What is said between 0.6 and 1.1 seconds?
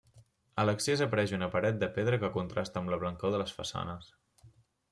A l'accés